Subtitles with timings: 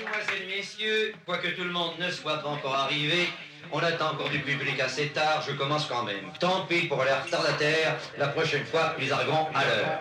[0.00, 3.28] Mesdemoiselles, messieurs, quoique tout le monde ne soit pas encore arrivé,
[3.70, 6.32] on attend encore du public assez tard, je commence quand même.
[6.38, 10.00] Tant pis pour les retardataires, la prochaine fois, ils arriveront à l'heure.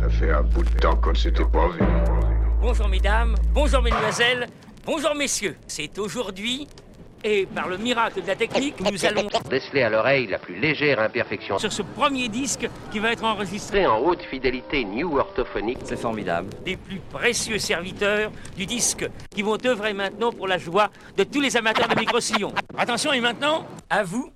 [0.00, 1.80] Ça fait un bout de temps qu'on ne s'était pas vu.
[2.60, 4.46] Bonjour mesdames, bonjour mesdemoiselles,
[4.84, 5.56] bonjour messieurs.
[5.66, 6.68] C'est aujourd'hui,
[7.24, 11.00] et par le miracle de la technique, nous allons déceler à l'oreille la plus légère
[11.00, 15.78] imperfection sur ce premier disque qui va être enregistré en haute fidélité new orthophonique.
[15.84, 16.48] C'est formidable.
[16.64, 21.40] des plus précieux serviteurs du disque qui vont œuvrer maintenant pour la joie de tous
[21.40, 22.52] les amateurs de micro-sillons.
[22.76, 24.30] Attention et maintenant, à vous.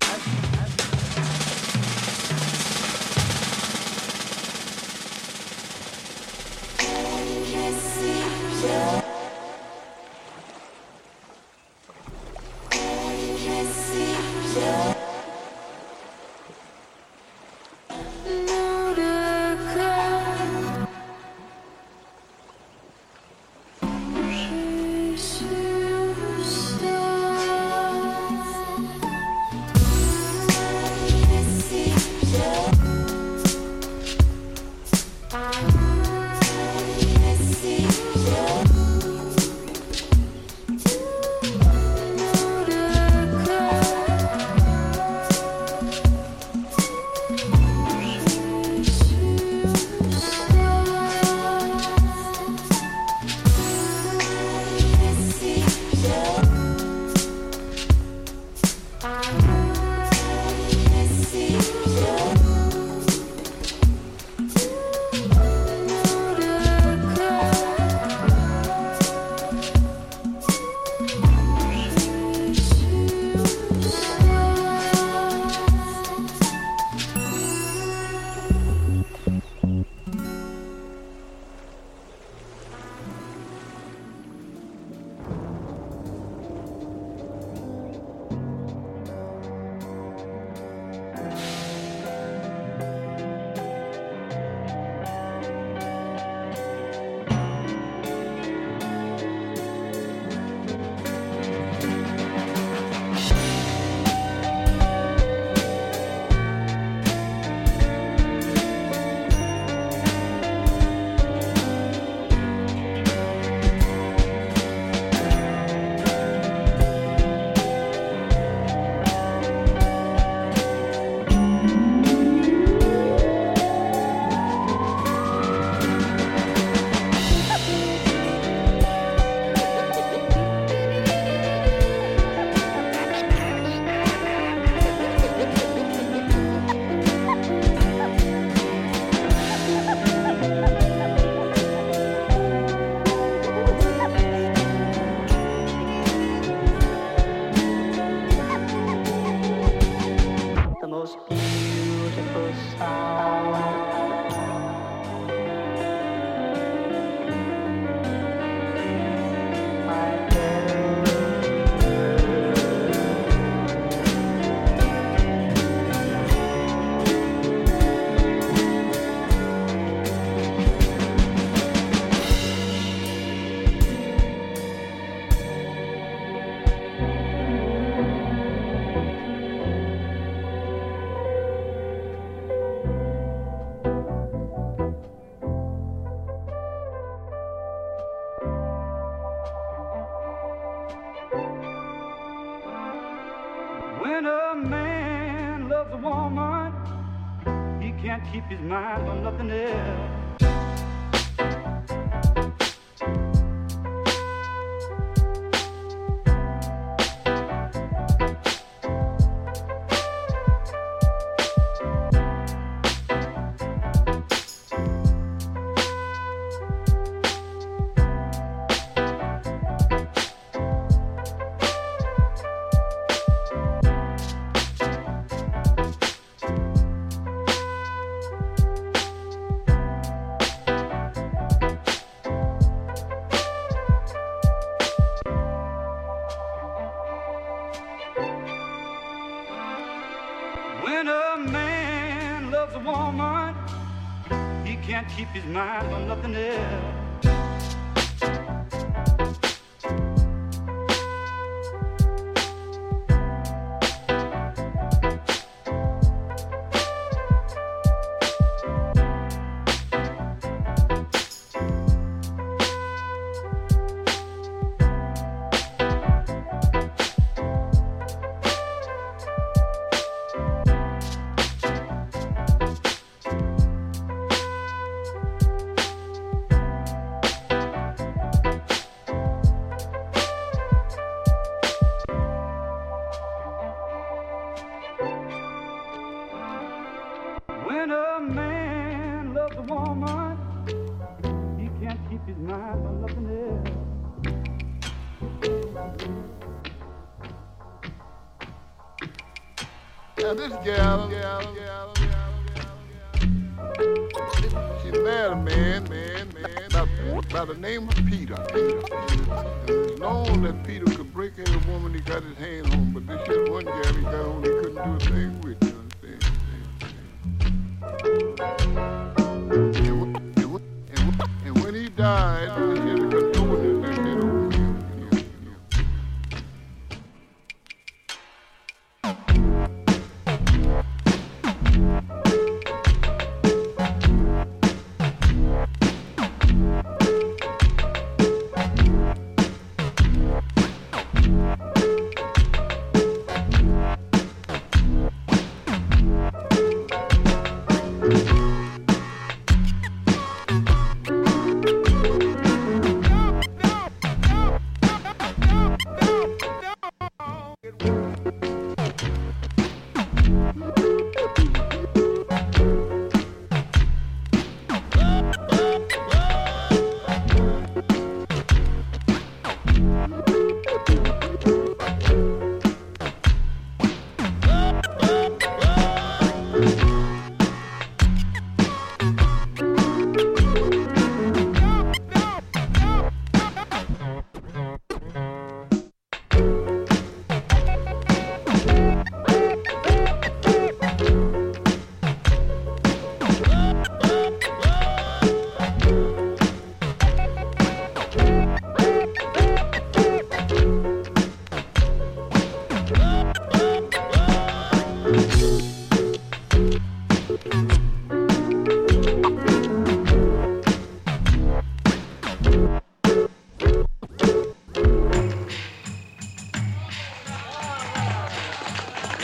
[245.35, 245.74] Can't keep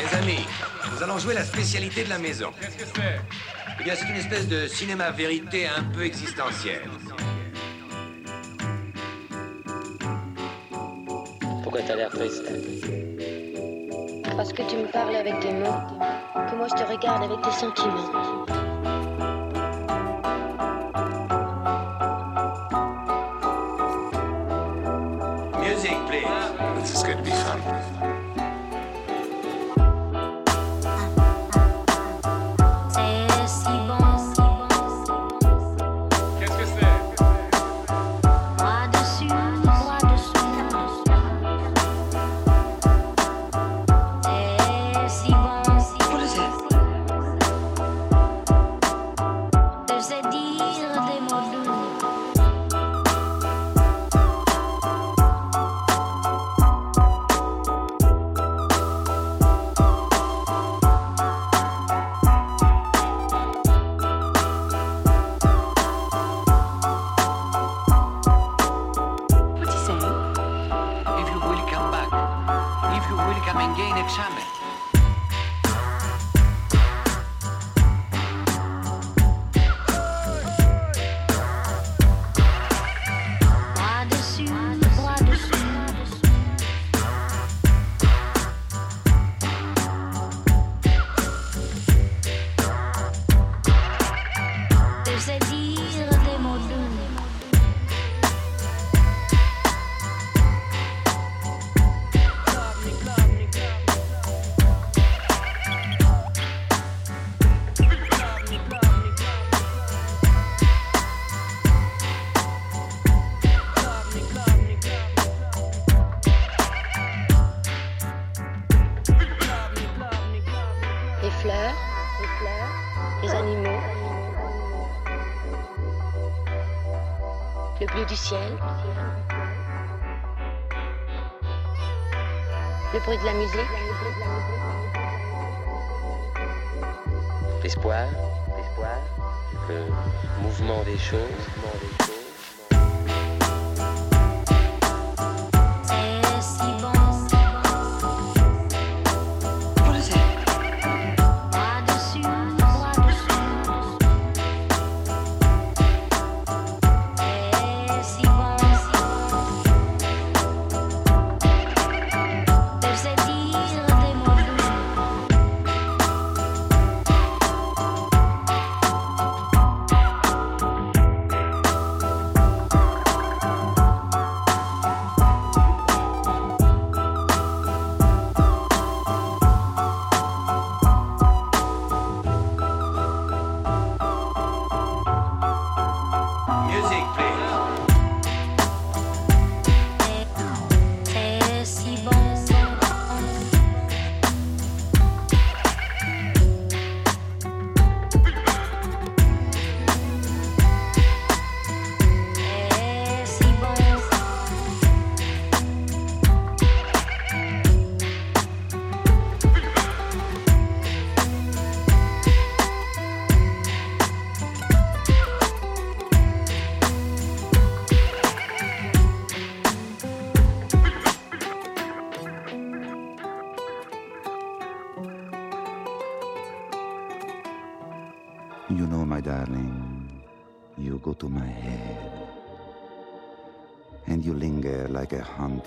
[0.02, 0.46] Les amis,
[0.92, 2.52] nous allons jouer la spécialité de la maison.
[2.60, 3.22] Qu'est-ce que c'est
[3.80, 6.82] Eh bien, c'est une espèce de cinéma-vérité un peu existentielle.
[11.62, 12.44] Pourquoi t'as l'air triste
[14.36, 15.82] Parce que tu me parles avec tes mots,
[16.50, 18.61] que moi je te regarde avec tes sentiments.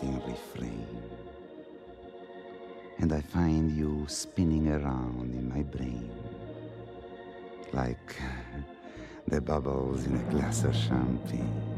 [0.02, 0.86] Refrain.
[2.98, 6.10] And I find you spinning around in my brain,
[7.72, 8.16] like
[9.28, 11.74] the bubbles in a glass of champagne.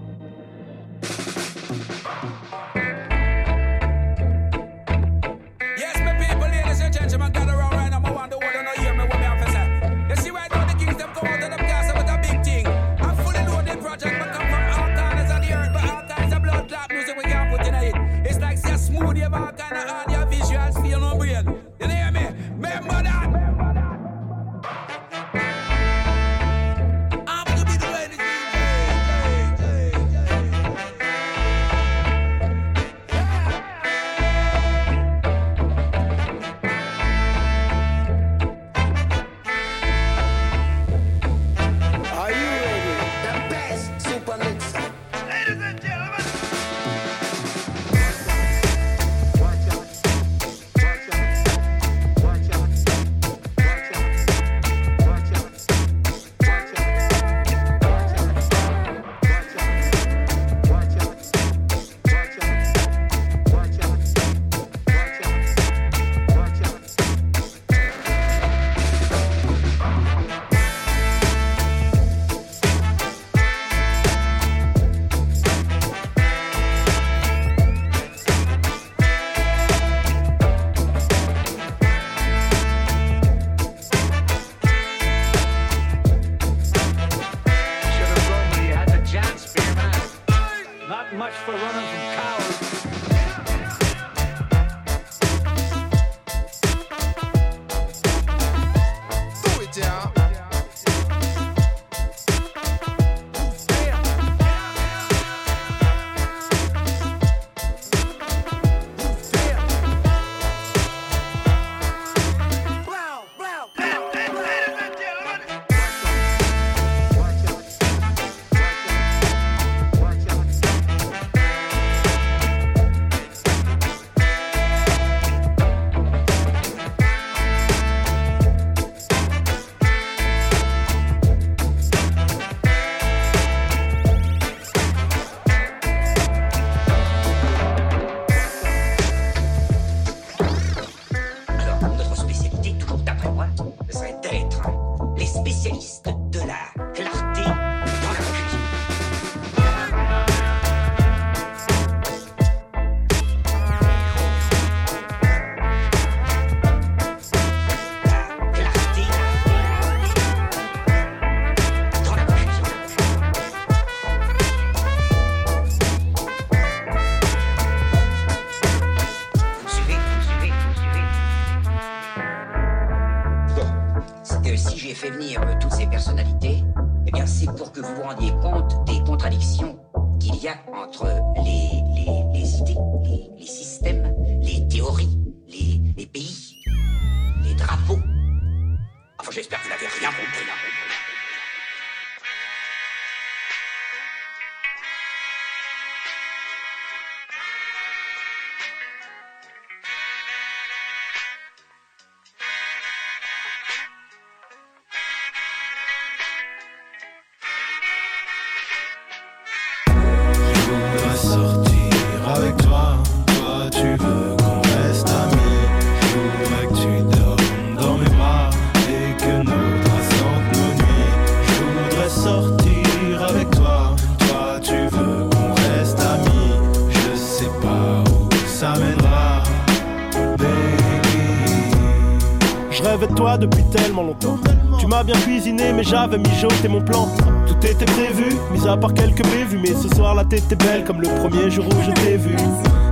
[233.17, 234.39] Toi depuis tellement longtemps.
[234.79, 237.09] Tu m'as bien cuisiné, mais j'avais mijoté mon plan.
[237.47, 239.59] Tout était prévu, mis à part quelques bévues.
[239.61, 242.37] Mais ce soir, la tête est belle comme le premier jour où je t'ai vu.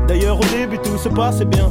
[0.09, 1.71] D'ailleurs, au début, tout se passait bien.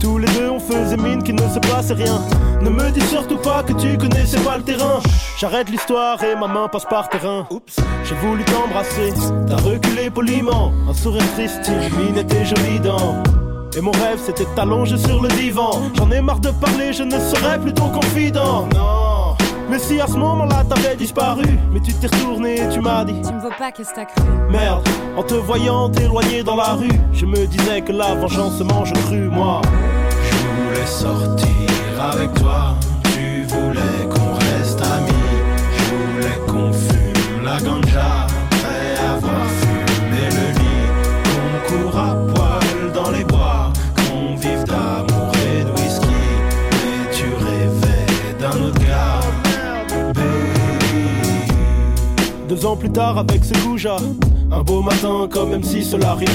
[0.00, 2.20] Tous les deux, on faisait mine qu'il ne se passait rien.
[2.62, 5.00] Ne me dis surtout pas que tu connaissais pas le terrain.
[5.38, 7.46] J'arrête l'histoire et ma main passe par terrain.
[7.50, 9.12] Oups, j'ai voulu t'embrasser.
[9.46, 10.72] T'as reculé poliment.
[10.88, 13.22] Un sourire triste illuminait tes jolies dents.
[13.76, 15.82] Et mon rêve c'était t'allonger sur le divan.
[15.94, 18.66] J'en ai marre de parler, je ne serai plus ton confident.
[18.74, 19.36] Non.
[19.68, 23.20] Mais si à ce moment-là t'avais disparu, mais tu t'es retourné et tu m'as dit
[23.20, 24.22] Tu me vois pas, qu'est-ce t'as cru.
[24.50, 28.94] Merde, en te voyant t'éloigner dans la rue, je me disais que la vengeance mange
[28.94, 29.60] cru, moi.
[30.22, 31.46] Je voulais sortir
[32.12, 32.76] avec toi,
[33.12, 35.12] tu voulais qu'on reste amis,
[35.76, 38.15] je voulais qu'on fume la ganja.
[52.64, 53.98] Ans plus tard avec ses goujats
[54.50, 56.28] Un beau matin comme même si cela rive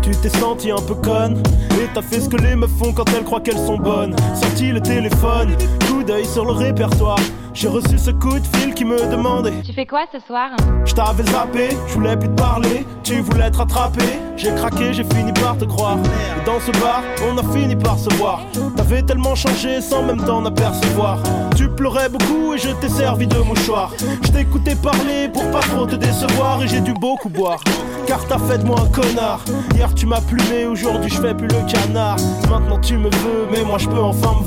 [0.00, 1.42] Tu t'es senti un peu conne
[1.72, 4.14] Et t'as fait ce que les meufs font quand elles croient qu'elles sont bonnes
[4.62, 5.54] le téléphone,
[5.86, 7.18] coup d'œil sur le répertoire.
[7.52, 10.50] J'ai reçu ce coup de fil qui me demandait Tu fais quoi ce soir?
[10.84, 14.18] Je t'avais zappé, je voulais plus te parler, tu voulais te rattraper.
[14.36, 15.96] J'ai craqué, j'ai fini par te croire.
[16.44, 18.40] Dans ce bar, on a fini par se voir.
[18.76, 21.18] T'avais tellement changé sans même t'en apercevoir.
[21.56, 23.92] Tu pleurais beaucoup et je t'ai servi de mouchoir.
[24.22, 27.60] Je t'écoutais parler pour pas trop te décevoir et j'ai dû beaucoup boire.
[28.06, 29.40] Car t'as fait de moi un connard.
[29.74, 32.16] Hier tu m'as plumé, aujourd'hui je fais plus le canard.
[32.50, 34.45] Maintenant tu me veux, mais moi je peux enfin me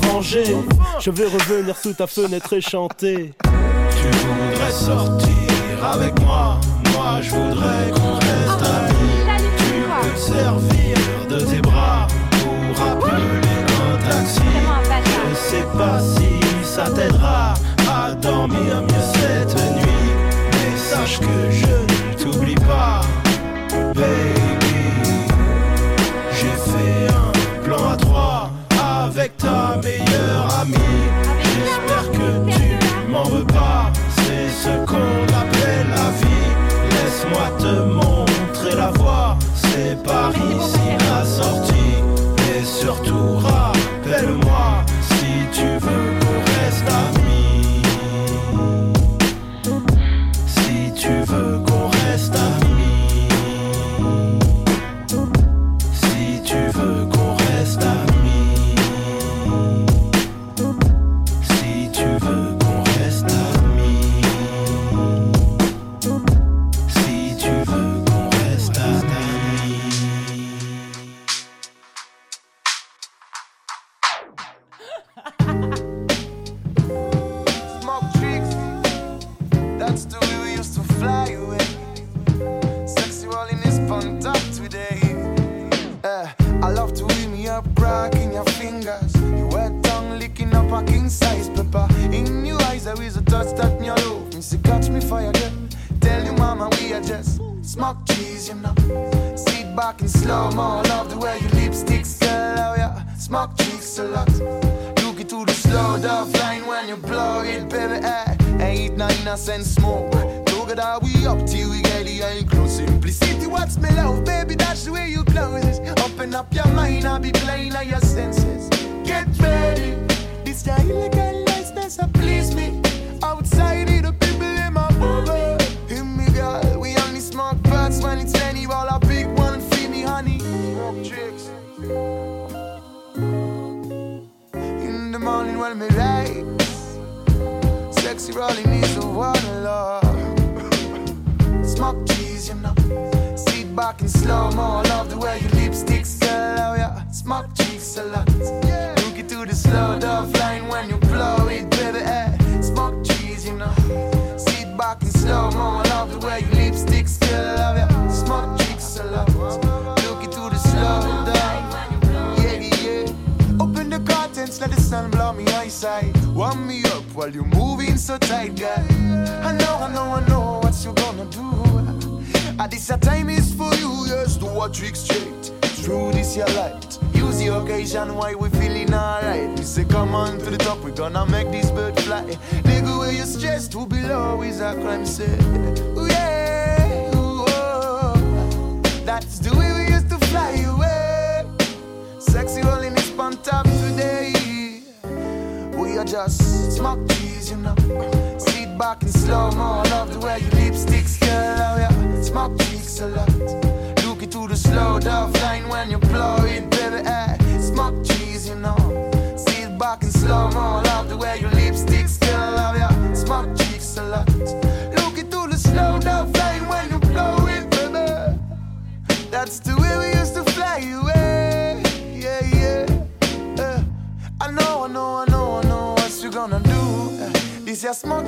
[1.00, 3.32] je vais revenir sous ta fenêtre et chanter.
[3.42, 6.60] Tu voudrais sortir avec moi,
[6.92, 9.42] moi je voudrais qu'on reste amis.
[9.56, 10.96] Tu peux te servir
[11.28, 13.22] de tes bras pour appeler
[13.92, 14.40] un taxi.
[15.30, 17.54] Je sais pas si ça t'aidera
[17.88, 20.10] à dormir mieux cette nuit,
[20.52, 23.00] mais sache que je ne t'oublie pas.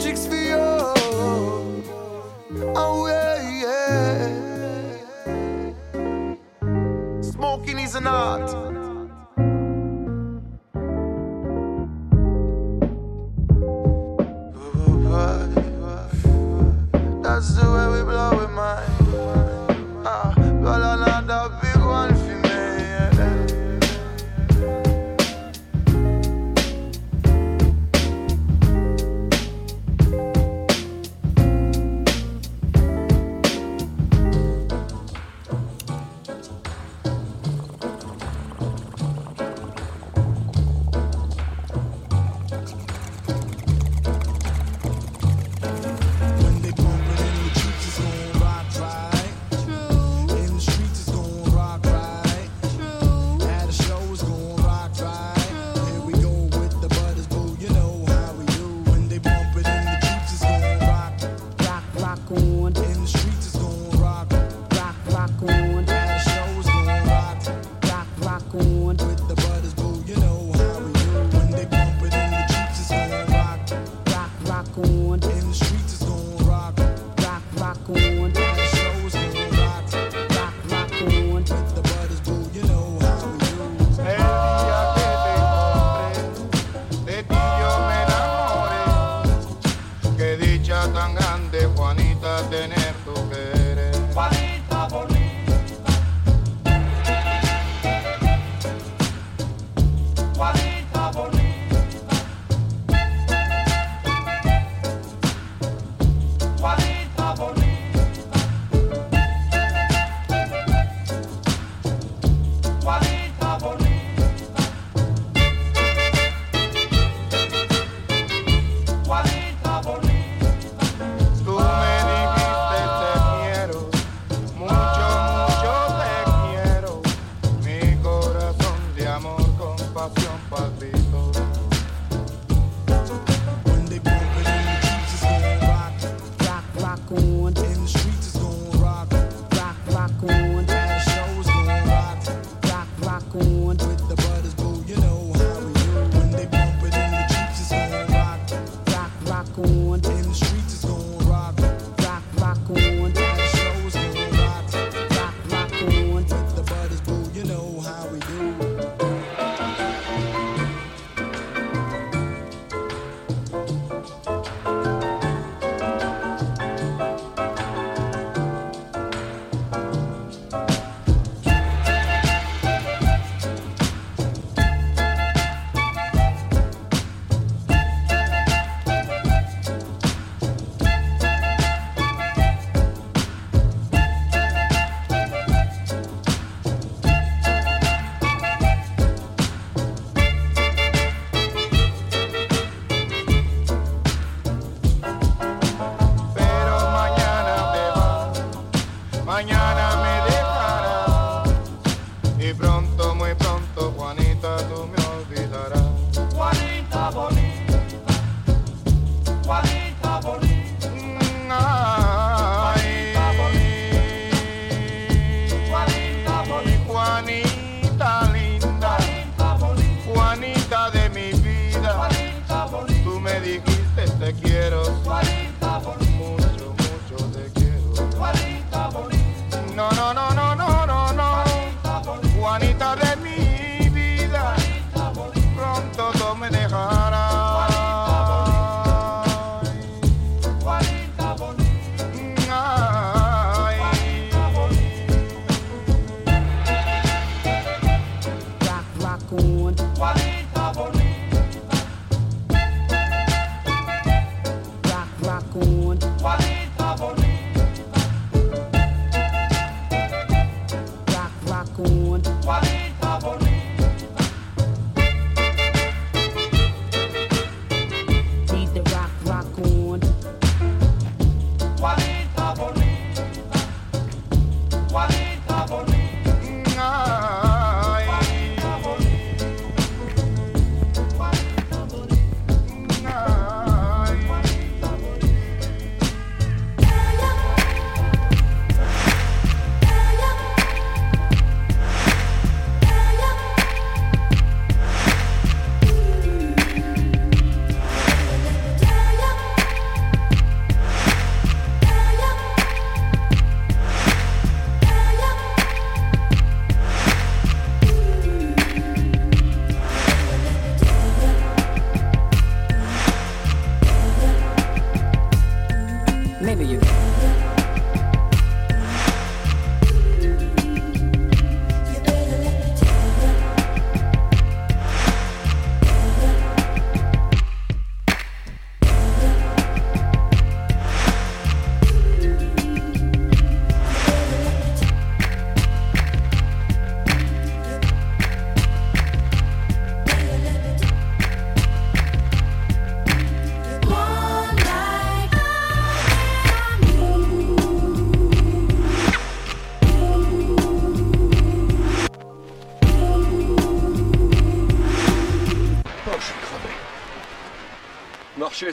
[0.05, 0.72] magics for your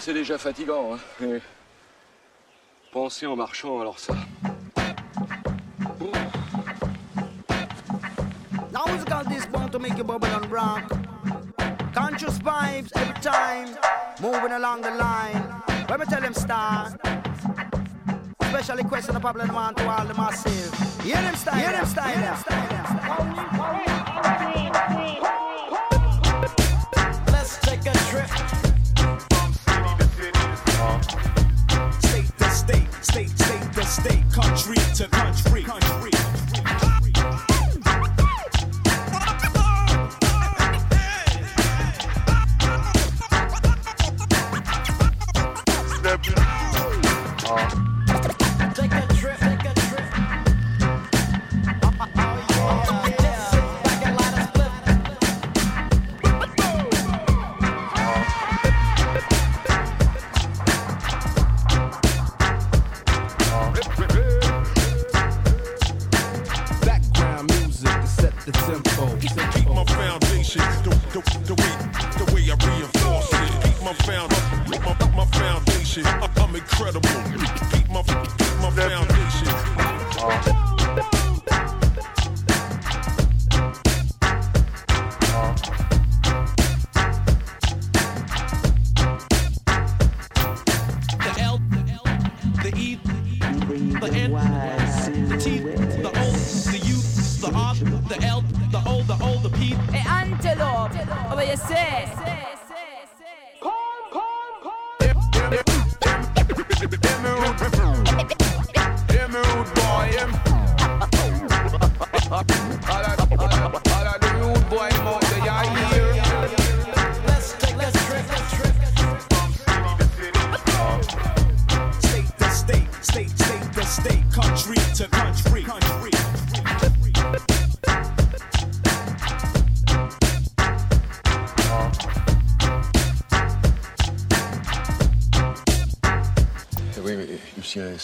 [0.10, 0.96] c'est déjà fatigant.
[0.96, 1.00] Hein.
[1.24, 1.42] Et
[2.92, 4.14] penser en marchant, alors ça.
[8.74, 10.90] Now musical this bound to make you bubble and rock.
[11.94, 13.78] Conscious vibes every time,
[14.20, 15.44] moving along the line.
[15.88, 17.00] Let me tell them start.
[18.40, 20.74] Especially question the problem man to all the massive.
[21.04, 24.09] Hear them style, hear them style, hear them style.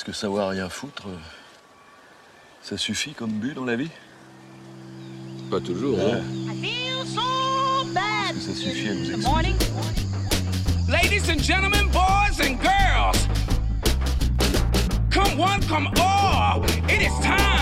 [0.05, 1.17] Que savoir rien foutre, euh,
[2.61, 3.89] ça suffit comme but dans la vie?
[5.49, 6.21] Pas toujours, hein.
[8.29, 9.55] Est-ce que ça suffit à nous expliquer.
[10.87, 13.27] Ladies and gentlemen, boys and girls,
[15.09, 17.54] come one, come all, it is time.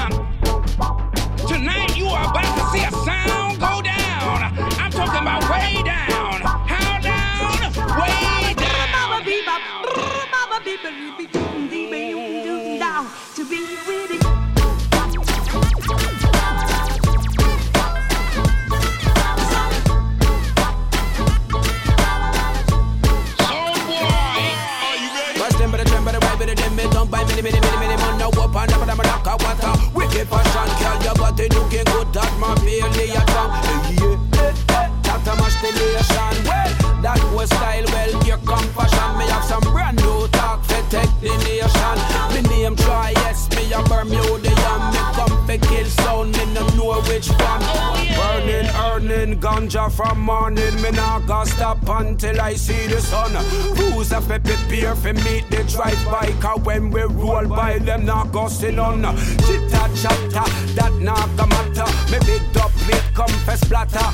[52.44, 53.32] I see the sun.
[53.78, 56.30] Who's a fi prepare for meet the drive by?
[56.42, 59.02] Cause when we roll by, them not go sit on.
[59.46, 60.44] Chitta chatta,
[60.76, 61.88] that not go matter.
[62.12, 64.10] Me big up it come for splatter.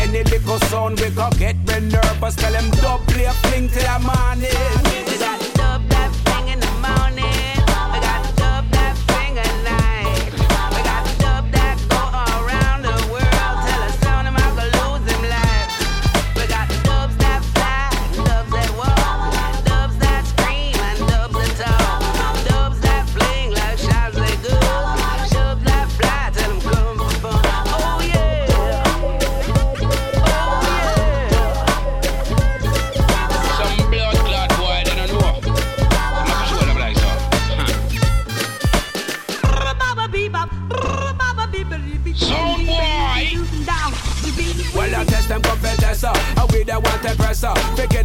[0.00, 2.34] Any little sound we go get me nervous.
[2.34, 5.09] Tell them dub play a fling till the morning.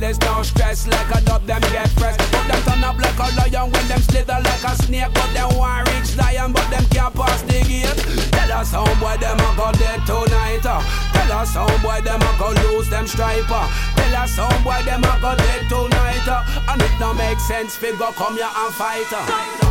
[0.06, 2.18] There's no stress like a dub them get fresh.
[2.30, 5.10] But them turn up like a lion when them slither like a snake.
[5.12, 7.98] But them want reach lion, but them can't pass the gate.
[8.30, 10.62] Tell us how boy them a go dead tonight.
[10.62, 13.66] Tell us how boy them a go lose them striper.
[13.98, 16.28] Tell us how boy them a go dead tonight.
[16.70, 19.65] And it don't make sense, figure come here and fight.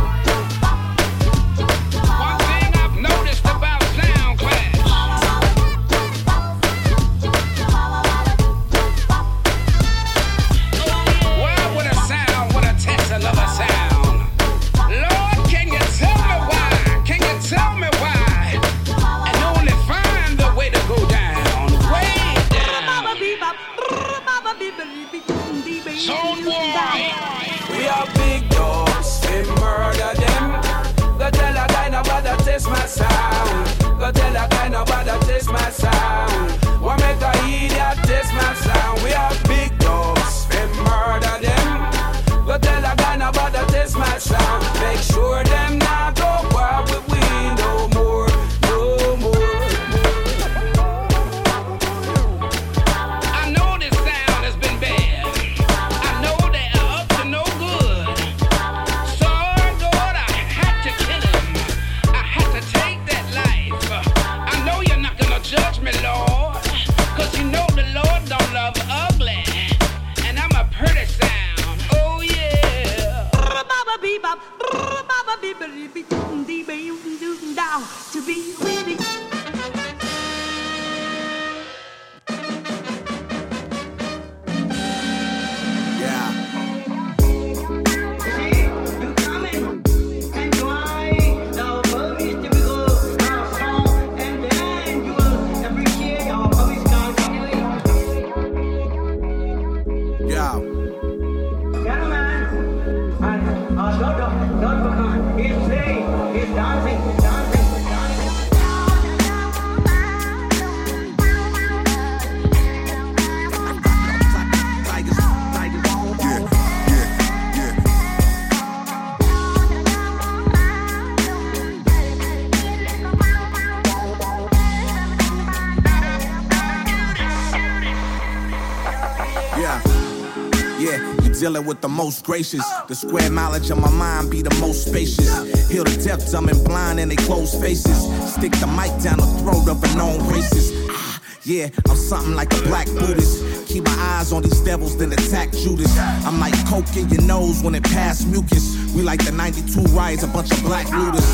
[131.45, 132.65] Dealing with the most gracious.
[132.87, 135.29] The square mileage of my mind be the most spacious.
[135.69, 137.97] Heal the deaf, dumb, and blind, and they close faces.
[138.33, 140.73] Stick the mic down the throat of a known racist.
[140.89, 143.67] Ah, Yeah, I'm something like a black Buddhist.
[143.67, 145.95] Keep my eyes on these devils, then attack Judas.
[146.25, 148.65] I'm like coke in your nose when it pass mucus.
[148.95, 151.29] We like the 92 riots, a bunch of black looters.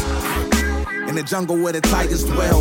[1.08, 2.60] In the jungle where the tigers dwell.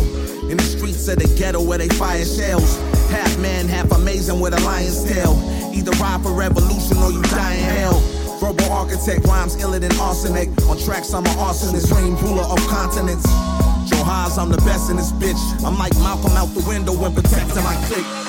[0.49, 2.77] In the streets of the ghetto where they fire shells.
[3.09, 5.35] Half man, half amazing with a lion's tail.
[5.73, 7.99] Either ride for revolution or you die in hell.
[8.39, 10.49] Verbal architect rhymes iller than arsenic.
[10.67, 13.25] On tracks, I'm an arsonist, dream ruler of continents.
[13.89, 15.41] Johaz, I'm the best in this bitch.
[15.65, 18.20] I'm like Malcolm out the window when protecting my clique.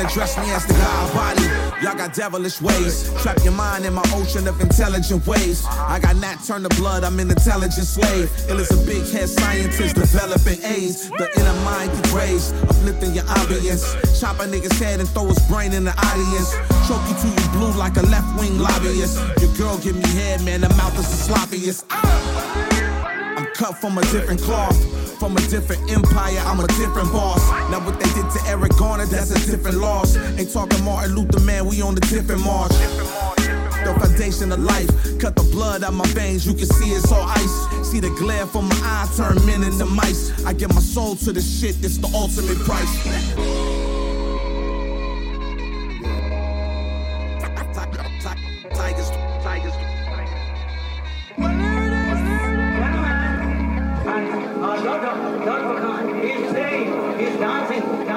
[0.00, 1.44] You can address me as the God body.
[1.84, 3.12] Y'all got devilish ways.
[3.20, 5.62] Trap your mind in my ocean of intelligent ways.
[5.66, 8.30] I got Nat turn the blood, I'm an intelligent slave.
[8.48, 11.10] Ill a big head scientist developing AIDS.
[11.10, 13.84] The inner mind can raise, uplifting your ambience.
[14.18, 16.50] Chop a nigga's head and throw his brain in the audience.
[16.88, 19.20] Choke you till you blue like a left wing lobbyist.
[19.42, 21.84] Your girl give me head, man, the mouth is the sloppiest.
[21.90, 24.99] I'm cut from a different cloth.
[25.20, 27.46] From a different empire, I'm a different boss.
[27.70, 30.16] Now what they did to Eric Garner, that's a different loss.
[30.16, 32.72] Ain't talking Martin Luther, man, we on the different march.
[33.84, 37.22] The foundation of life, cut the blood out my veins, you can see it's all
[37.22, 37.86] ice.
[37.86, 40.32] See the glare from my eye turn men into mice.
[40.46, 42.88] I give my soul to the shit, it's the ultimate price.
[57.20, 58.09] He's dancing,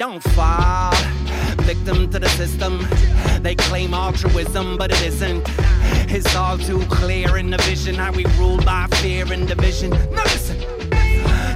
[0.00, 0.94] don't fall.
[1.66, 2.88] Victim to the system.
[3.42, 5.46] They claim altruism, but it isn't.
[6.08, 9.90] It's all too clear in the vision how we rule by fear and division.
[9.90, 10.58] Now listen.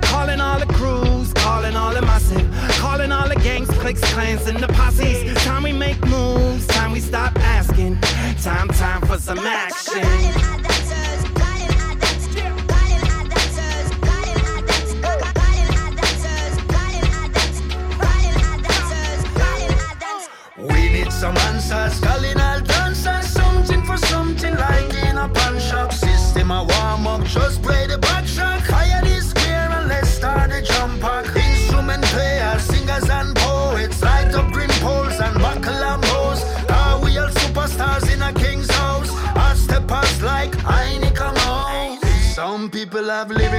[0.03, 4.59] Calling all the crews, calling all the massive, calling all the gangs, cliques, clans, and
[4.59, 5.35] the posses.
[5.43, 7.99] Time we make moves, time we stop asking.
[8.43, 10.44] Time, time for some action.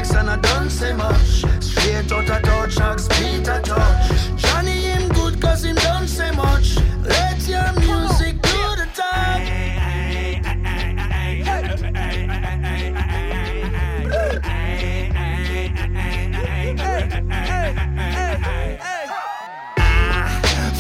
[0.06, 1.44] Lyrics and I don't say much.
[1.64, 4.38] Straight out of touch, Axe Peter touch.
[4.38, 6.78] Johnny him good cause him don't say much.
[7.04, 9.42] Let your music do the talk.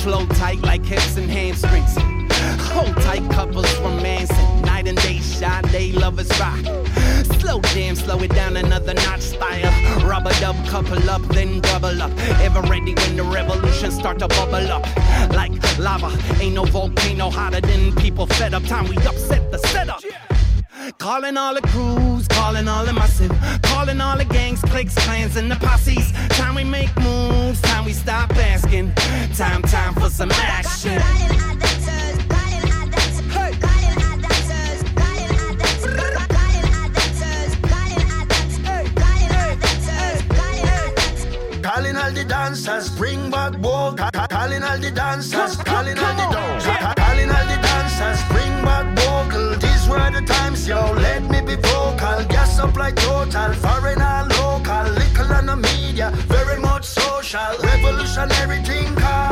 [0.01, 1.95] Flow tight like hips and hamstrings.
[2.69, 4.61] Hold tight couples romancing.
[4.61, 6.59] Night and day shot, they lovers rock.
[7.55, 10.05] Slow it down another notch style.
[10.05, 12.11] Rubber dub, couple up, then double up.
[12.41, 14.83] Ever ready when the revolution start to bubble up.
[15.29, 18.63] Like lava, ain't no volcano hotter than people fed up.
[18.65, 20.01] Time we upset the setup.
[20.97, 23.31] Calling all the crews, calling all the massive,
[23.63, 26.11] calling all the gangs, cliques, clans, and the posses.
[26.37, 28.93] Time we make moves, time we stop asking.
[29.33, 31.01] Time, time for some action.
[42.55, 43.97] Dancers, bring back walk.
[44.29, 49.55] Calling all the dancers, calling all the dancers, calling all the dancers, bring back vocal.
[49.59, 50.93] These were the times, yo.
[50.93, 52.23] Let me be vocal.
[52.29, 54.83] Gas up like total, foreign and local.
[54.93, 57.41] Little on the media, very much social.
[57.61, 59.29] Revolutionary thinker,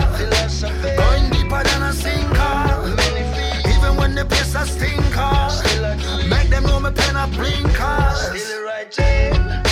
[0.98, 2.60] going deeper than a sinker.
[3.72, 8.12] Even when the place a stinker, make them know me pen a blinker.
[8.16, 9.63] Still the right thing.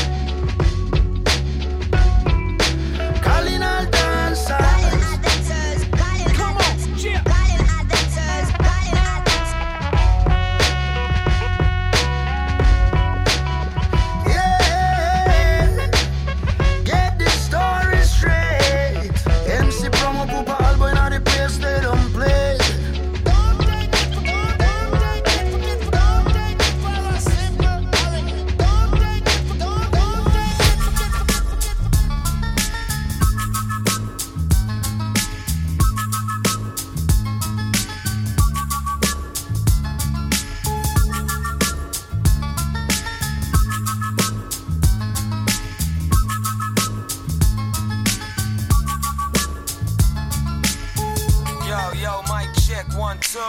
[51.96, 53.40] Yo, mic check one, two.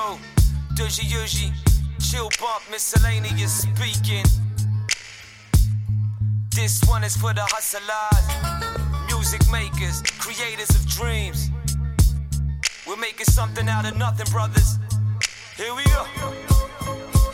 [0.75, 1.53] Degiheugi,
[2.01, 4.25] chill bump, miscellaneous speaking.
[6.55, 8.27] This one is for the hustlers,
[9.07, 11.51] music makers, creators of dreams.
[12.87, 14.79] We're making something out of nothing, brothers.
[15.57, 16.52] Here we go.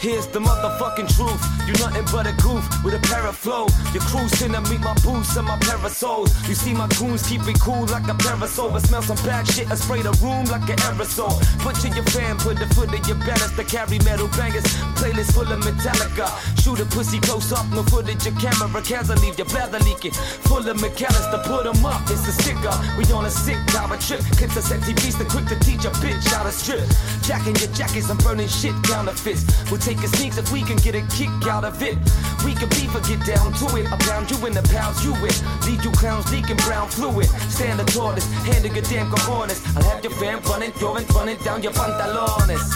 [0.00, 1.42] Here's the motherfucking truth.
[1.66, 3.66] You nothing but a goof with a pair of flow.
[3.92, 6.30] Your crew's to meet my boots and my parasols.
[6.48, 8.70] You see my goons keep it cool like a parasol.
[8.70, 11.34] But smell some bad shit, I spray the room like an aerosol.
[11.64, 13.18] Butcher your fan, put the foot in your
[13.58, 14.62] to carry metal bangers.
[14.94, 16.30] Playlist full of Metallica.
[16.62, 18.24] Shoot a pussy close up, no footage.
[18.24, 20.12] Your camera can't leave your bladder leaking.
[20.46, 22.02] Full of to put 'em up.
[22.08, 22.76] It's a sticker.
[22.96, 24.22] We on a sick power trip.
[24.38, 26.86] Kids are set to quick to teach a bitch how to strip.
[27.22, 29.44] Jacking your jackets I'm burning shit counterfeits.
[29.70, 31.96] We'll take a sneaks if we can get a kick out of it.
[32.44, 33.90] We can beef or get down to it.
[33.90, 35.38] I pound you in the pounds you with.
[35.64, 37.26] Lead you clowns leaking brown fluid.
[37.48, 39.56] Stand the tallest, handle your damn cojones.
[39.76, 42.68] I'll have your fam running, throwing, running down your pantalones.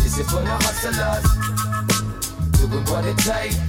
[0.00, 1.24] This is for the hustlers.
[2.56, 3.60] Doing what it takes.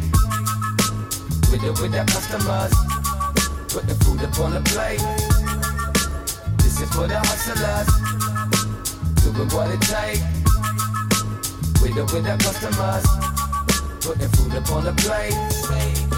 [1.51, 2.73] With the with the customers.
[3.73, 5.03] Put the food up on the plate.
[6.63, 7.89] This is for the hustlers.
[9.21, 10.36] Doing what it takes.
[11.87, 13.05] With the with the customers.
[14.05, 16.16] Put the food up on the plate.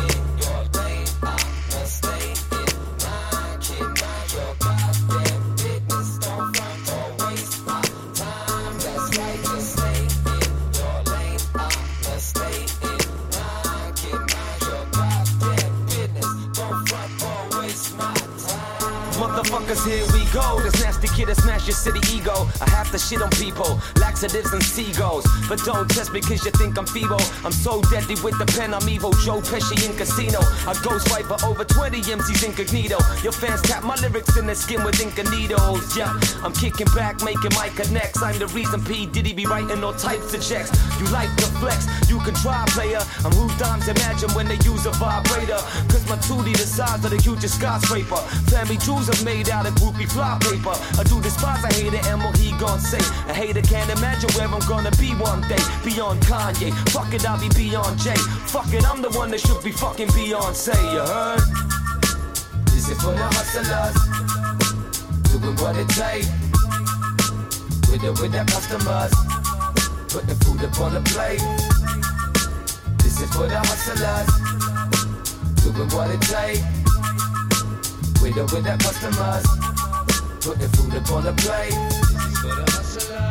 [19.69, 20.59] Cause here we go.
[20.63, 22.49] This nasty kid that smash your city ego.
[22.59, 25.25] I have to shit on people, laxatives and seagulls.
[25.47, 27.21] But don't test me cause you think I'm feeble.
[27.45, 29.11] I'm so deadly with the pen, I'm evil.
[29.21, 30.39] Joe Pesci in casino.
[30.65, 32.97] I ghost for over 20 MCs incognito.
[33.21, 35.95] Your fans tap my lyrics in their skin with ink and needles.
[35.95, 38.23] Yeah, I'm kicking back, making my connects.
[38.23, 39.05] I'm the reason P.
[39.05, 40.73] Diddy be writing all types of checks.
[40.99, 43.01] You like the flex, you can try, player.
[43.23, 45.61] I'm who dimes imagine when they use a vibrator.
[45.93, 48.21] Cause my 2D the size of the hugest skyscraper.
[48.49, 50.75] Family jewels are made out of groupie fly paper.
[50.99, 53.01] I do despise a hater and what he gon' say.
[53.29, 55.61] A hater can't imagine where I'm gonna be one day.
[55.83, 58.17] Beyond Kanye, fuck it, I'll be beyond Jay.
[58.47, 61.41] Fuck it, I'm the one that should be fucking Beyonce, you heard?
[62.71, 63.95] This is for the hustlers,
[65.31, 66.27] doing what it take.
[67.89, 69.13] With the with the customers,
[70.13, 71.41] put the food up on the plate.
[73.03, 74.29] This is for the hustlers,
[75.63, 76.78] doing what it take.
[78.21, 79.47] With the with the customers,
[80.43, 81.71] put the food up on the plate.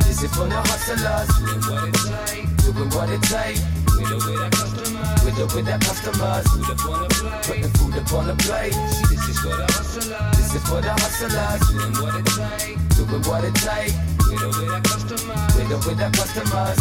[0.08, 2.48] This is for the hustlers, doing what it take.
[2.64, 3.60] Doing what it take.
[3.94, 6.46] With the with the customers, with the with the customers,
[7.44, 8.72] put the food up on the plate.
[9.12, 12.80] This is for the hustlers, this is for the hustlers, doing what it take.
[12.96, 13.92] Doing what it take.
[14.24, 16.80] With the with the customers, with the with the customers,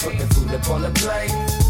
[0.00, 1.61] put the food up on the plate.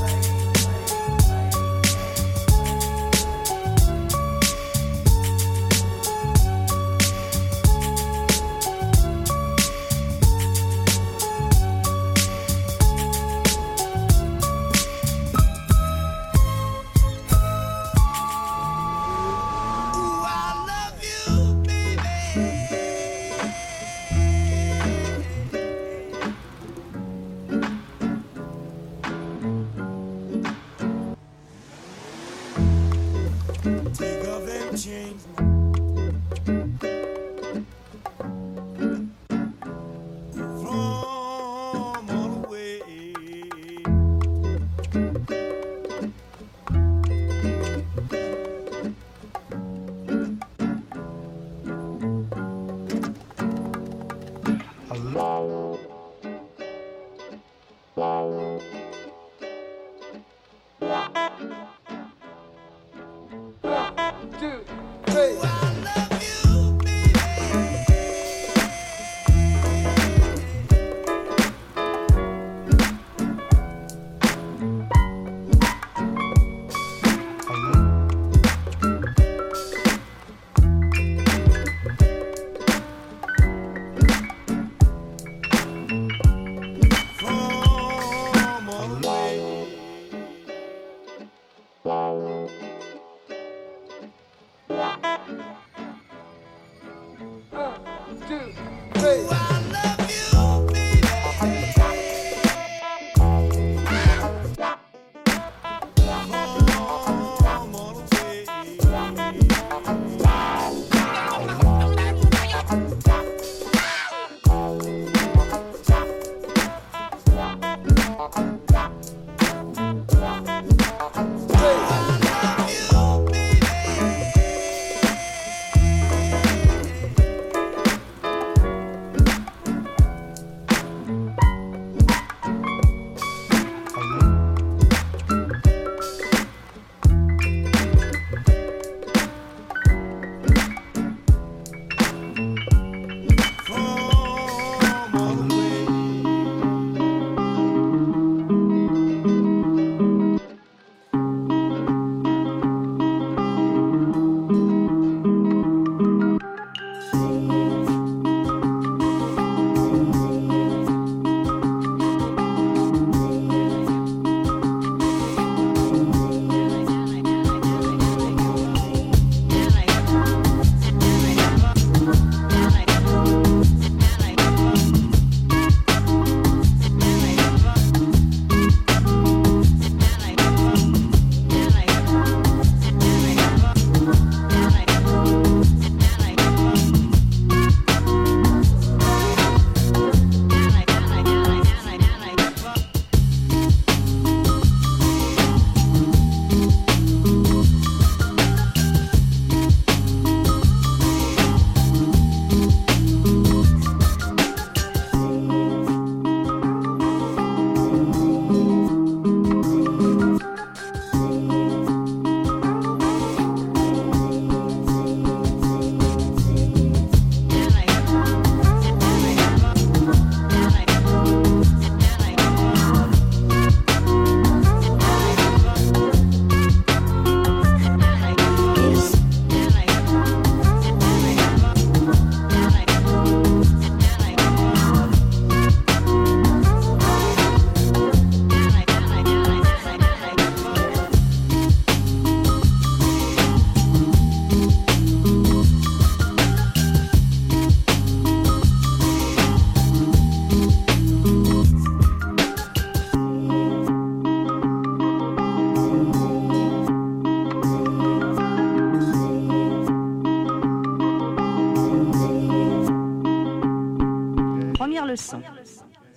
[265.13, 265.43] Leçon.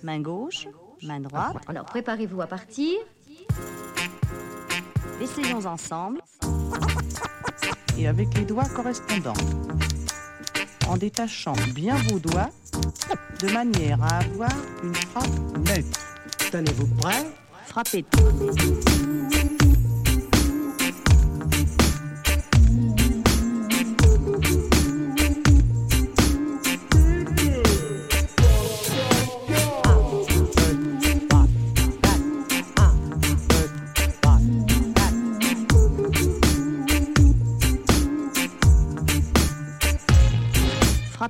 [0.02, 0.68] Main gauche,
[1.02, 1.56] main droite.
[1.68, 2.94] Alors préparez-vous à partir.
[5.20, 6.20] Essayons ensemble.
[7.98, 9.42] Et avec les doigts correspondants.
[10.88, 12.50] En détachant bien vos doigts,
[13.40, 16.00] de manière à avoir une frappe neutre.
[16.50, 17.26] Tenez-vous prêt
[17.66, 18.04] Frappez.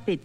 [0.08, 0.20] Et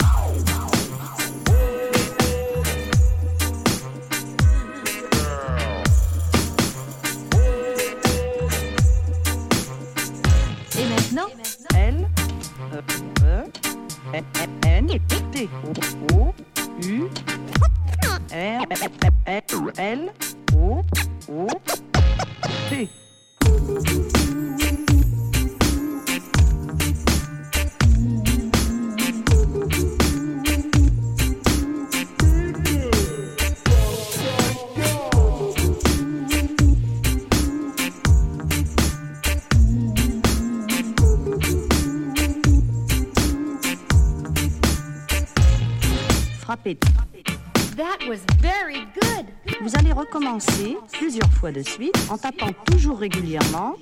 [50.32, 53.75] allez recommencer plusieurs fois de suite en tapant toujours régulièrement,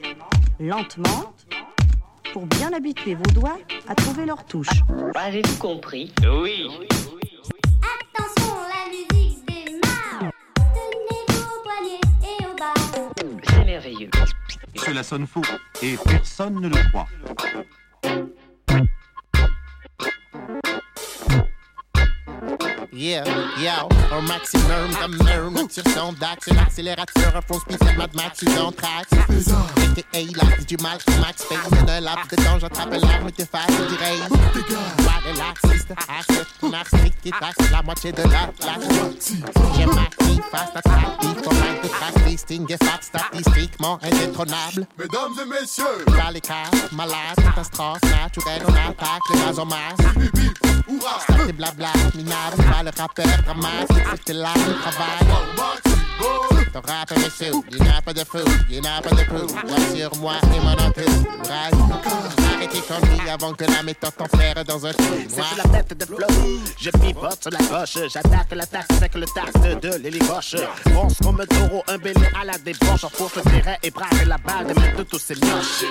[0.59, 1.33] lentement,
[2.33, 4.69] pour bien habituer vos doigts à trouver leur touche.
[5.15, 6.13] Avez-vous compris?
[6.21, 6.67] Oui.
[7.81, 10.31] Attention, la musique démarre.
[10.55, 12.73] Tenez vos poignets et au bas.
[13.49, 14.09] C'est merveilleux.
[14.75, 15.41] Cela sonne faux
[15.81, 17.07] et personne ne le croit
[22.91, 23.23] yeah,
[23.59, 23.87] yeah.
[24.11, 26.49] Un maximum de mur, nature son d'axe.
[26.51, 29.11] Un accélérateur, un faux speed, mad max, une entraxe.
[29.11, 31.69] AKA la du mal, max ben, face.
[31.69, 34.29] Donne un laps de temps, j'attrape l'arme qui face du rage.
[34.97, 39.33] Toi l'artiste, accepte ton artiste qui taxe la moitié de la classe.
[39.75, 40.89] J'ai ma fille face à ta
[41.21, 44.87] vie, ton mic de face, distingue fat, statistiquement indétrônable.
[44.97, 49.97] Mesdames et messieurs, dans les cas, malade, catastrophe, naturelle, on attaque les bases en masse.
[50.15, 51.51] Bip, bip, hurrah!
[51.53, 55.19] Blabla, minable, le rappeur dramatique, c'était là le travail.
[56.71, 58.37] Ton rap est sous, il n'a pas de fou,
[58.69, 59.47] il n'a pas de fou.
[59.67, 62.69] Vois sur moi et mon entourage.
[62.69, 66.05] Arrêtez conneries avant que la méthode t'enferre dans un trou C'est sur la tête de
[66.05, 66.27] flow,
[66.79, 70.55] je pivote sur la gauche, j'attaque la taxe avec le taxe de l'hélicoche.
[70.93, 74.37] Fonce comme un taureau, un bélier à la débauche, enfourche le terrain et braque la
[74.37, 75.85] balle de de tous ces mioches.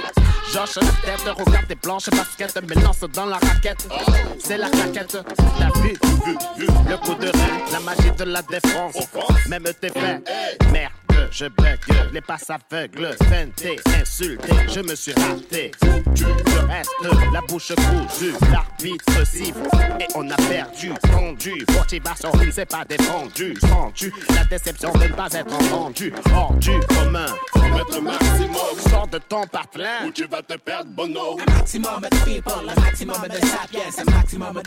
[0.53, 3.87] Josh la tête, regarde des blanches baskets, me lance dans la raquette.
[4.39, 5.19] C'est la claquette,
[5.59, 8.95] t'as vu, vu, vu, le coup de rein, la magie de la défense.
[9.49, 10.29] Même tes faits,
[10.73, 11.08] merde.
[11.31, 11.79] Je bug,
[12.13, 15.73] les passes aveugles, feinté, insulté, je me suis raté.
[15.83, 16.91] Foutu, je reste
[17.33, 19.61] la bouche cousue, l'arbitre siffle
[20.01, 21.65] et on a perdu, tendu.
[21.73, 26.55] Motivation, il ne s'est pas défendu, sens-tu la déception de ne pas être entendu, hors
[26.55, 27.27] du commun.
[27.55, 31.39] Mettre maximum, Sors de ton patelin, ou tu vas te perdre, bono?
[31.39, 34.63] A maximum the people, a maximum the sapiens, a maximum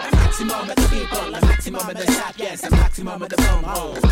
[0.01, 3.63] A maximum of the people, a maximum of the sapiens, a maximum of the bum
[3.65, 3.99] holes.
[3.99, 4.07] A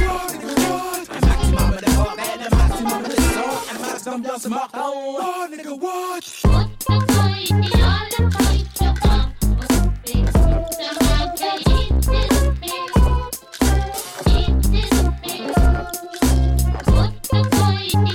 [1.27, 4.71] maximum of the bordel, a maximum of the son, a max d'ambiance morton.
[4.75, 6.25] Oh, nigga, what?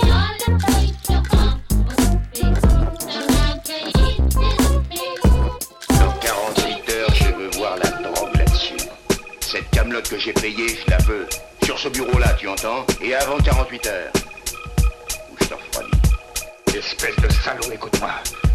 [0.03, 0.12] Dans
[10.01, 11.27] que j'ai payée, je la veux.
[11.63, 14.11] Sur ce bureau-là, tu entends Et avant 48 heures.
[15.29, 15.91] Ou je te refroidis.
[16.75, 18.11] Espèce de salaud, écoute-moi.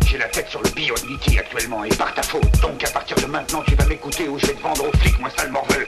[0.07, 2.51] J'ai la tête sur le billot de actuellement et par ta faute.
[2.61, 5.19] Donc à partir de maintenant, tu vas m'écouter ou je vais te vendre aux flics,
[5.21, 5.87] moi sale morveux.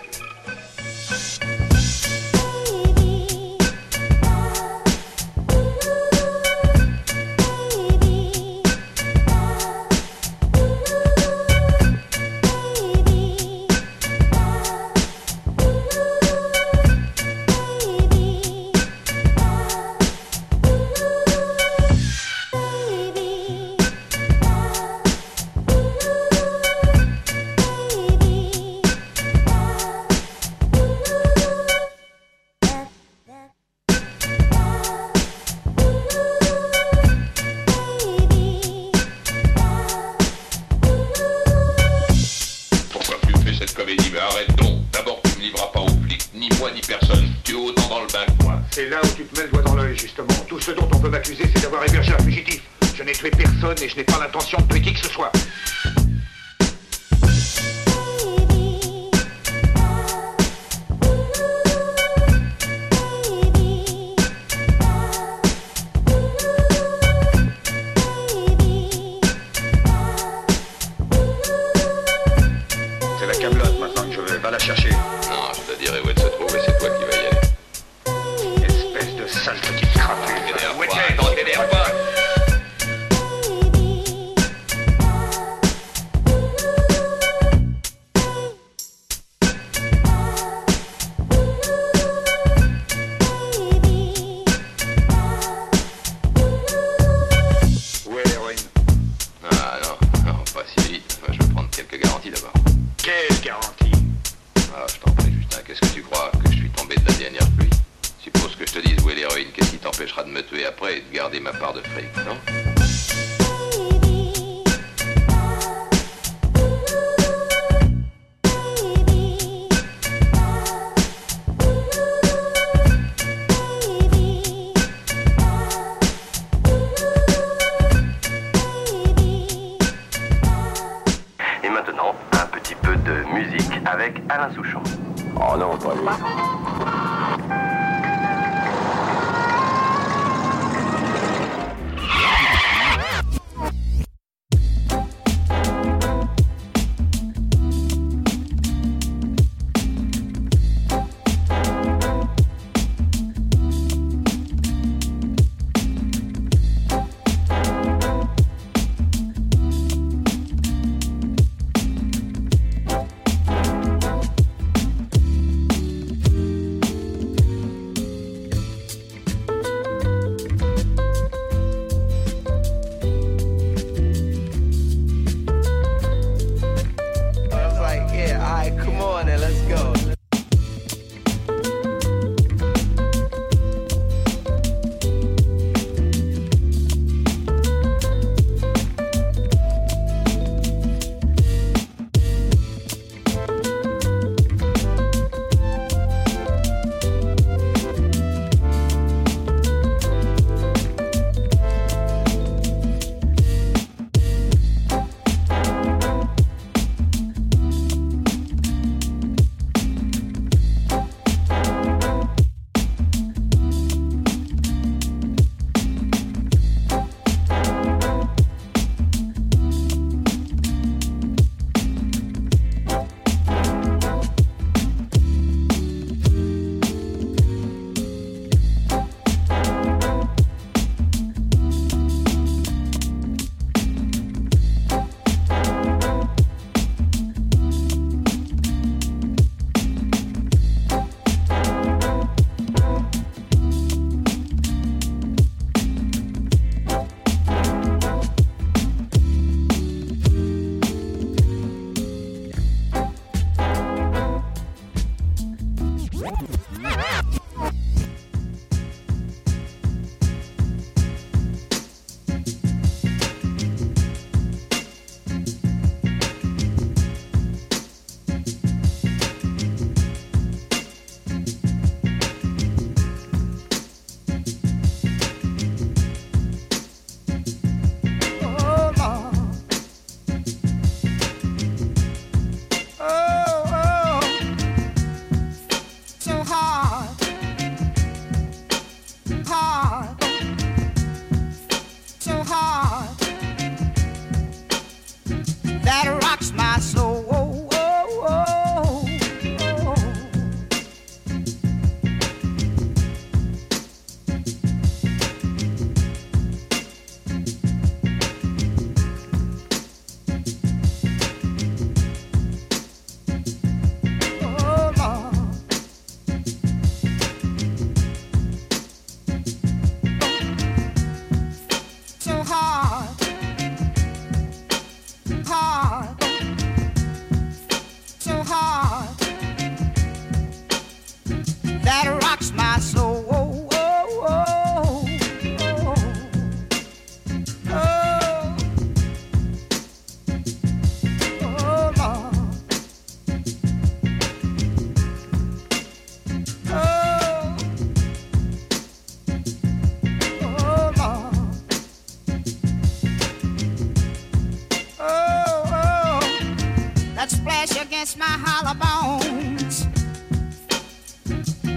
[358.20, 359.86] my hollow bones,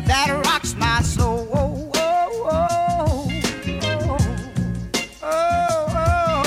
[0.05, 1.47] that rocks my soul.
[1.53, 3.29] Oh oh, oh,
[5.23, 6.43] oh, oh,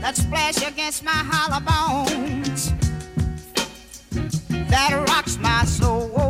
[0.00, 2.72] that splash against my hollow bones,
[4.70, 6.25] that rocks my soul.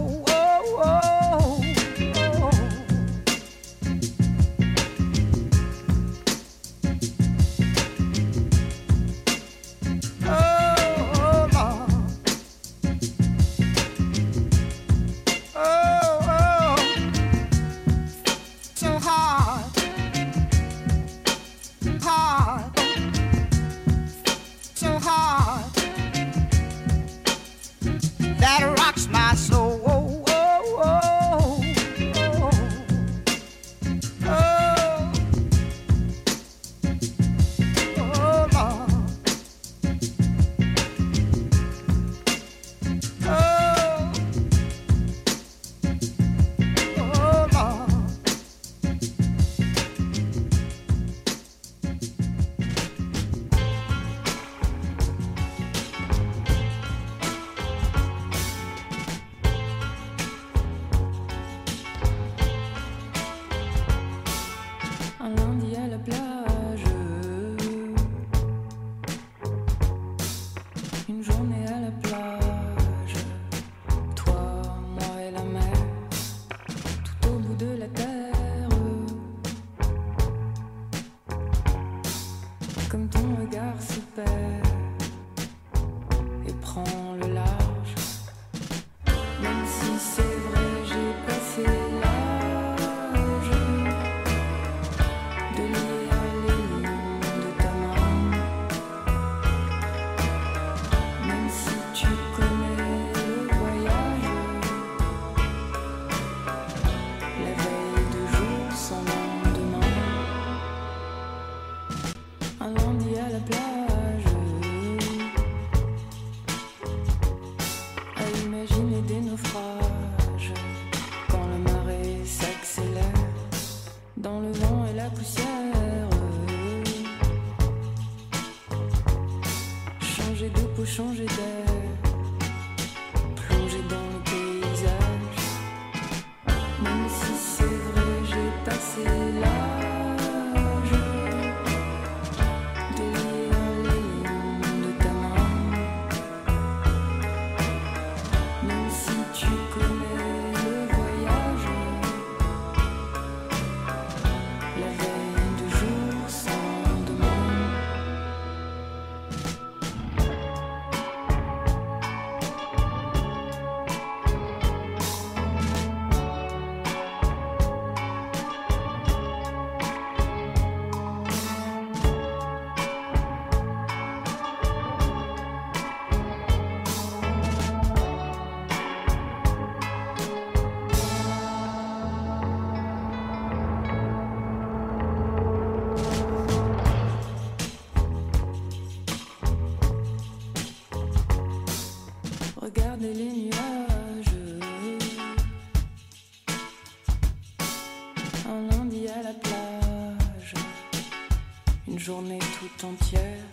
[202.16, 203.45] journée tout entière.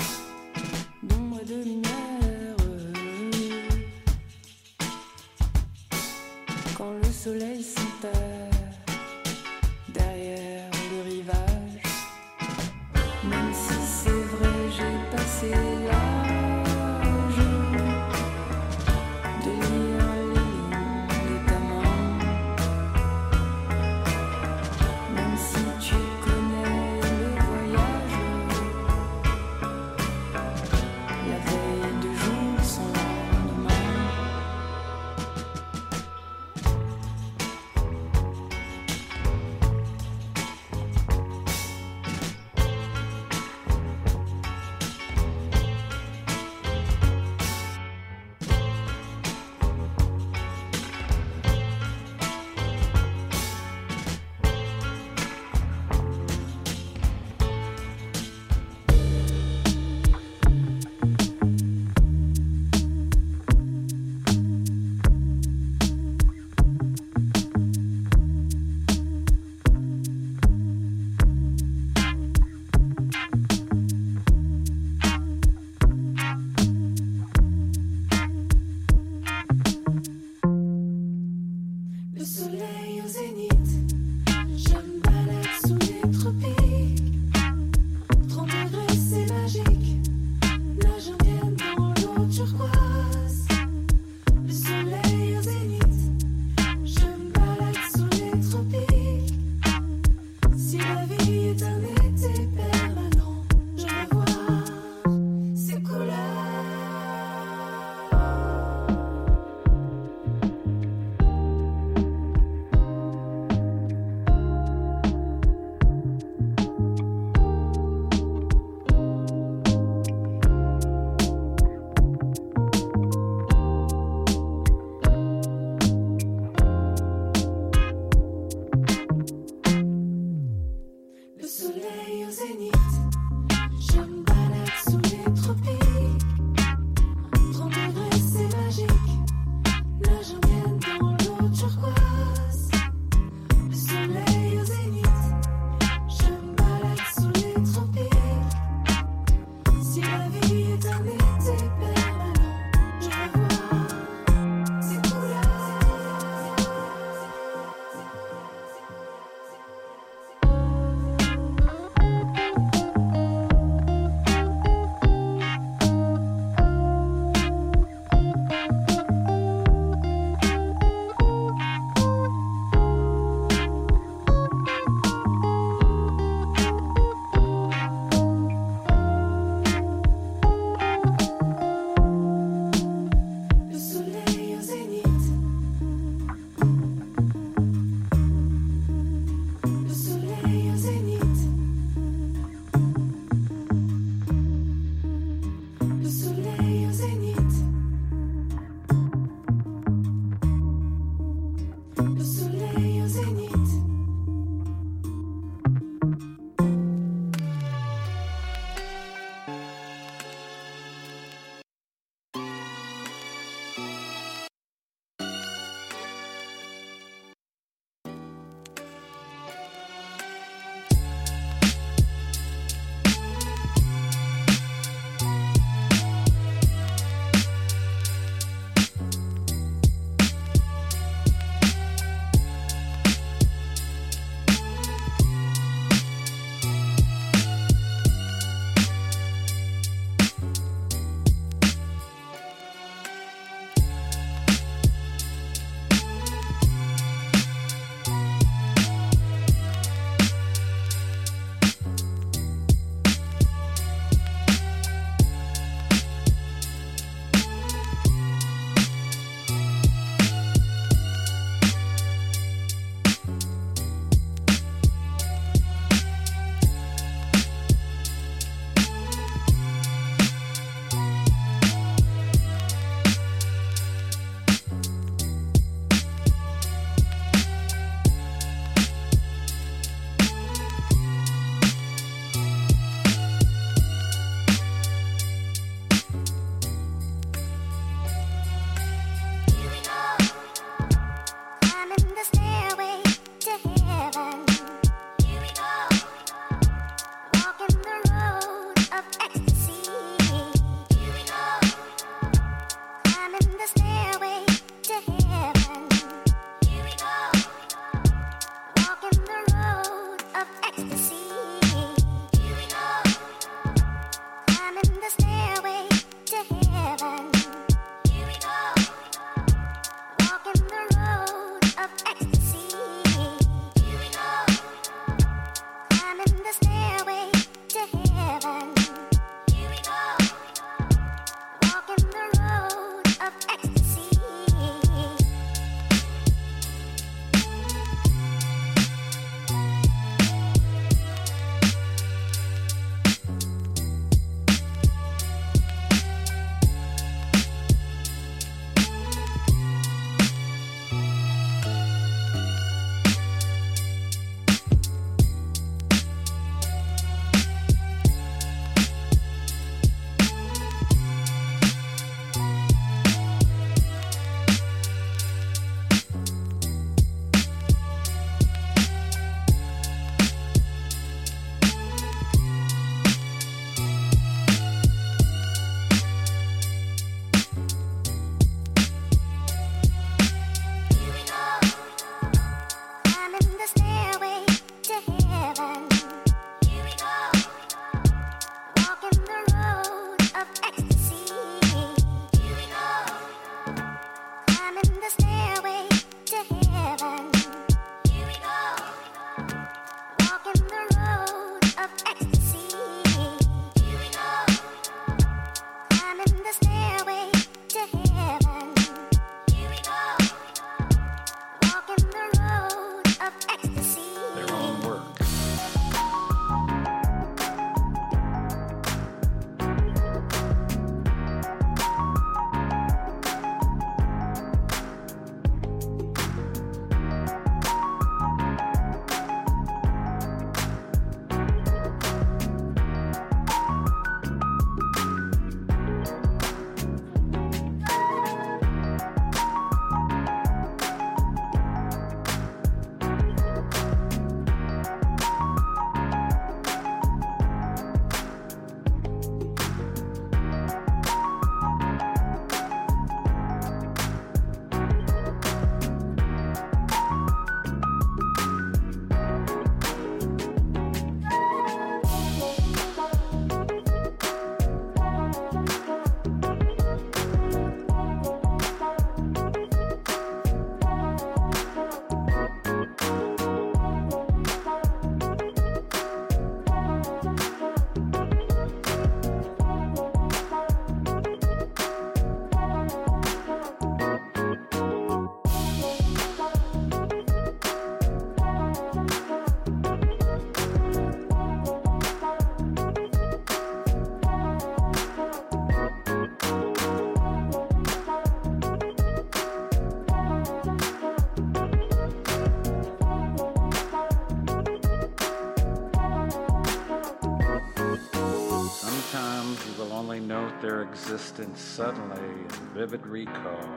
[510.93, 513.67] existence suddenly in vivid recall,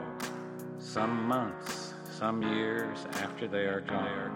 [0.77, 4.26] some months, some years after they are gone.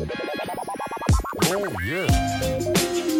[0.00, 3.17] Oh, yeah.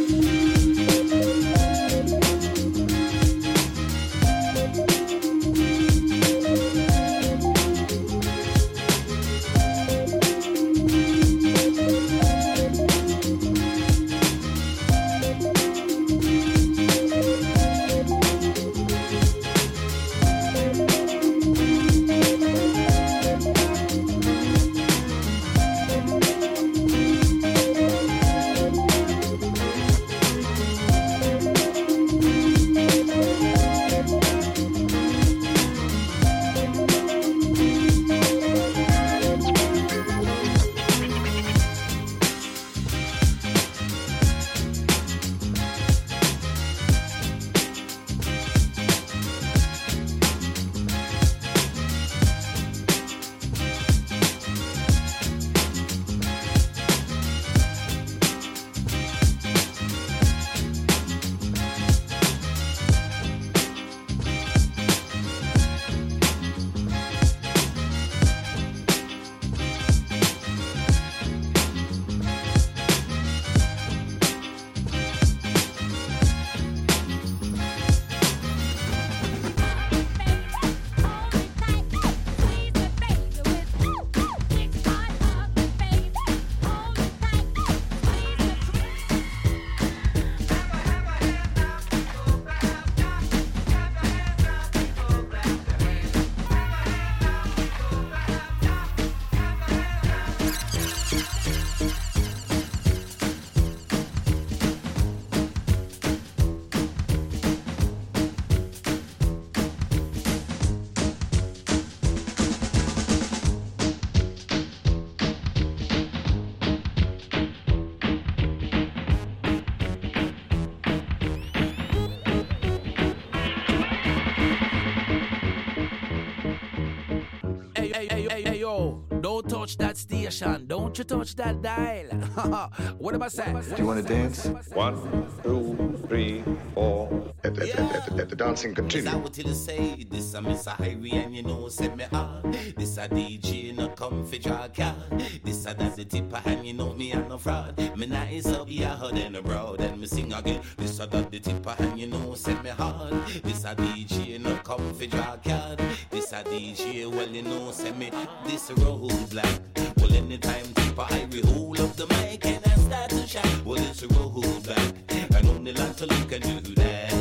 [130.08, 130.66] Station.
[130.66, 132.06] Don't you touch that dial.
[132.98, 133.60] what am I saying?
[133.60, 134.46] Do you want to dance?
[134.72, 134.96] One,
[135.42, 136.42] two, three,
[136.74, 137.34] four.
[137.44, 139.10] Let, let, let, let the dancing continue.
[139.10, 142.56] I would tell you say this a Miss Irie and you know send me on.
[142.76, 144.96] This a DJ no come fi draw card.
[145.44, 147.76] This a that's the tipper and you know me and no fraud.
[147.96, 150.60] Me nice up yeah hard and abroad and me sing again.
[150.76, 153.12] This a that the tipper and you know send me hard.
[153.44, 155.80] This a DJ no come fi draw card.
[156.10, 158.10] This a DJ well you know send me
[158.46, 159.87] this road black.
[160.18, 163.64] Well anytime Tippa Irie hold up the mic and I start to shine.
[163.64, 167.12] Well it's a road black and only like to look and do that.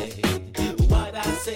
[0.88, 1.54] What I say.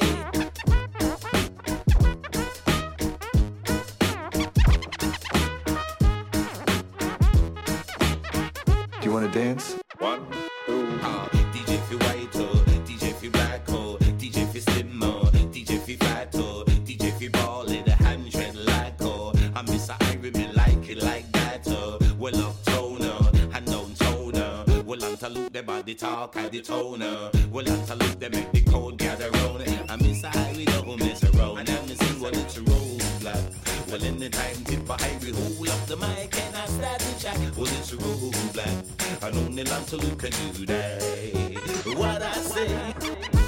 [9.00, 9.76] Do you want to dance?
[9.98, 10.24] One,
[25.92, 27.30] the talk and the tone oh.
[27.50, 29.62] Well to look them make the code gather round.
[29.90, 31.58] I miss a Irie don't miss around.
[31.58, 33.42] And I miss sing well it's a road black.
[33.88, 37.56] Well anytime Tippa Irie hold up the mic and I start to chat.
[37.56, 38.84] Well it's a road black.
[39.22, 41.02] And only land to look and do that.
[41.96, 43.41] What I say.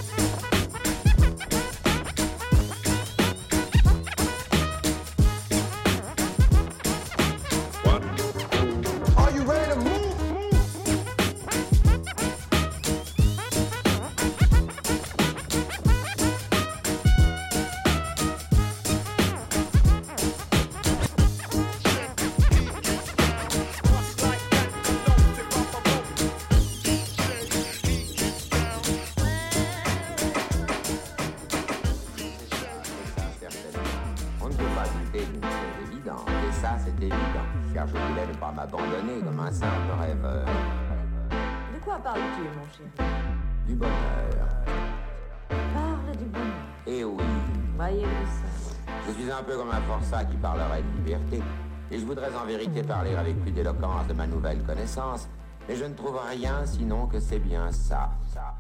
[51.95, 55.29] Et je voudrais en vérité parler avec plus d'éloquence de ma nouvelle connaissance,
[55.69, 58.11] mais je ne trouve rien sinon que c'est bien ça.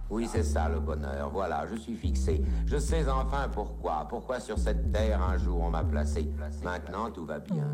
[0.09, 2.40] Oui, c'est ça le bonheur, voilà, je suis fixé.
[2.65, 6.31] Je sais enfin pourquoi, pourquoi sur cette terre un jour on m'a placé.
[6.62, 7.66] Maintenant tout va bien.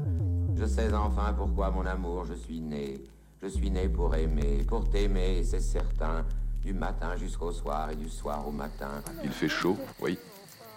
[0.57, 3.05] Je sais enfin pourquoi mon amour je suis né.
[3.43, 6.25] Je suis né pour aimer, pour t'aimer, c'est certain.
[6.63, 9.03] Du matin jusqu'au soir et du soir au matin.
[9.25, 10.19] Il fait chaud, oui.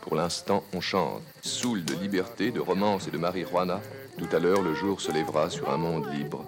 [0.02, 1.22] Pour l'instant, on chante.
[1.42, 3.82] Soul de liberté, de romance et de marijuana.
[4.18, 6.46] Tout à l'heure, le jour se lèvera sur un monde libre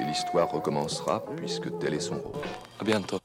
[0.00, 2.42] et l'histoire recommencera puisque tel est son rôle.
[2.78, 3.18] À bientôt.